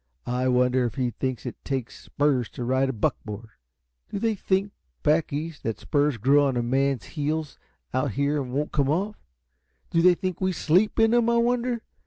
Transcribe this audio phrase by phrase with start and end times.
[0.25, 3.49] I wonder if he thinks it takes spurs to ride a buckboard?
[4.09, 4.71] Do they think,
[5.03, 7.59] back East, that spurs grow on a man's heels
[7.93, 9.21] out here and won't come off?
[9.91, 11.83] Do they think we SLEEP in 'em, I wonder?"